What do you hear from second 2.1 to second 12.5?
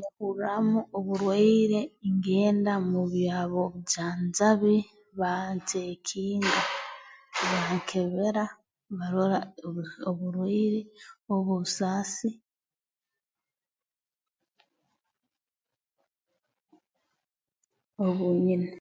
ngenda mu byabobujanjabi bancekinga bankebera barora ebi oburwaire oba obusaasi